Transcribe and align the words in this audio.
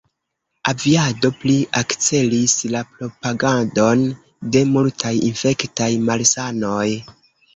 Aviado 0.69 1.29
pli 1.41 1.57
akcelis 1.81 2.55
la 2.75 2.79
propagadon 2.95 4.01
de 4.55 4.63
multaj 4.71 5.13
infektaj 5.29 5.91
malsanoj. 6.09 6.89